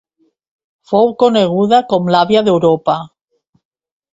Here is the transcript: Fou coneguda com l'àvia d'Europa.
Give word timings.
Fou 0.91 1.11
coneguda 1.25 1.81
com 1.93 2.09
l'àvia 2.15 2.43
d'Europa. 2.49 2.97